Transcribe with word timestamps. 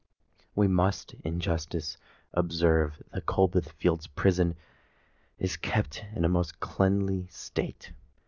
We 0.55 0.67
must 0.67 1.13
in 1.23 1.39
justice 1.39 1.95
observe 2.33 3.03
that 3.13 3.27
Coldbath 3.27 3.69
Fields' 3.73 4.07
Prison 4.07 4.55
is 5.37 5.57
kept 5.57 6.03
in 6.15 6.25
a 6.25 6.27
most 6.27 6.59
cleanly 6.59 7.27
state. 7.27 7.91